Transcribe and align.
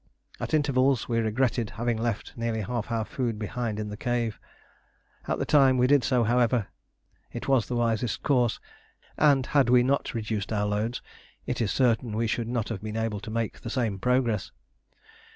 At 0.39 0.55
intervals 0.55 1.07
we 1.07 1.19
regretted 1.19 1.69
having 1.77 1.95
left 1.95 2.33
nearly 2.35 2.61
half 2.61 2.89
our 2.89 3.05
food 3.05 3.37
behind 3.37 3.79
in 3.79 3.89
the 3.89 3.95
cave. 3.95 4.39
At 5.27 5.37
the 5.37 5.45
time 5.45 5.77
we 5.77 5.85
did 5.85 6.03
so, 6.03 6.23
however, 6.23 6.69
it 7.31 7.47
was 7.47 7.67
the 7.67 7.75
wisest 7.75 8.23
course, 8.23 8.59
and 9.15 9.45
had 9.45 9.69
we 9.69 9.83
not 9.83 10.15
reduced 10.15 10.51
our 10.51 10.65
loads 10.65 11.03
it 11.45 11.61
is 11.61 11.71
certain 11.71 12.13
we 12.17 12.25
should 12.25 12.47
not 12.47 12.69
have 12.69 12.81
been 12.81 12.97
able 12.97 13.19
to 13.19 13.29
make 13.29 13.59
the 13.59 13.69
same 13.69 13.99
progress. 13.99 14.51